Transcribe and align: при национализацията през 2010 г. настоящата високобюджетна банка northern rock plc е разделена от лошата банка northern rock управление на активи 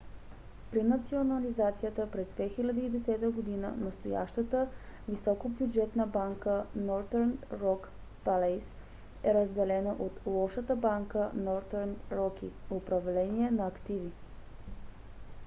при 0.71 0.83
национализацията 0.83 2.11
през 2.11 2.27
2010 2.27 3.03
г. 3.61 3.71
настоящата 3.85 4.67
високобюджетна 5.07 6.07
банка 6.07 6.65
northern 6.77 7.35
rock 7.53 7.87
plc 8.25 8.61
е 9.23 9.33
разделена 9.33 9.91
от 9.99 10.11
лошата 10.25 10.75
банка 10.75 11.31
northern 11.37 11.93
rock 12.11 12.51
управление 12.71 13.51
на 13.51 13.67
активи 13.67 14.11